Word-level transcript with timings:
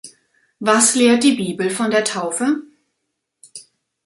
Was 0.57 0.95
lehrt 0.95 1.23
die 1.23 1.33
Bibel 1.35 1.69
von 1.69 1.91
der 1.91 2.03
Taufe? 2.03 2.63